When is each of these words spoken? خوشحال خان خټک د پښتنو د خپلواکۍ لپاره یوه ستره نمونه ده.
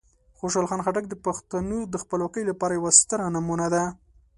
خوشحال 0.37 0.65
خان 0.69 0.81
خټک 0.85 1.05
د 1.09 1.13
پښتنو 1.25 1.77
د 1.93 1.95
خپلواکۍ 2.03 2.43
لپاره 2.49 2.73
یوه 2.77 2.91
ستره 2.99 3.25
نمونه 3.35 3.67
ده. 3.73 3.83